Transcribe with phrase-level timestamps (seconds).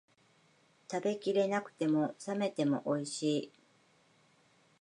[0.91, 3.51] 食べきれなくても、冷めてもおいしい